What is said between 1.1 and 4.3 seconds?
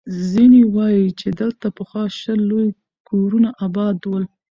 چې دلته پخوا شل لوی کورونه اباد ول.